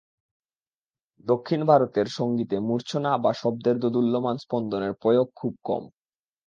[1.25, 5.83] দক্ষিণ ভারতের সঙ্গীতে মূর্চ্ছনা বা শব্দের দোদুল্যমান স্পন্দনের প্রয়োগ খুব কম।